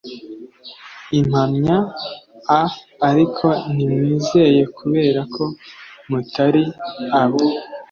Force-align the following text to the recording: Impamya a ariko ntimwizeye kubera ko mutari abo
Impamya 1.19 1.77
a 2.59 2.61
ariko 3.09 3.45
ntimwizeye 3.73 4.61
kubera 4.77 5.19
ko 5.35 5.43
mutari 6.09 6.63
abo 7.21 7.41